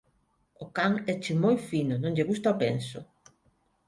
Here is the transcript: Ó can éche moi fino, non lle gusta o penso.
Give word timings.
Ó 0.63 0.65
can 0.77 0.93
éche 1.13 1.33
moi 1.43 1.57
fino, 1.69 1.93
non 1.99 2.13
lle 2.15 2.27
gusta 2.29 2.47
o 2.53 2.59
penso. 2.63 2.99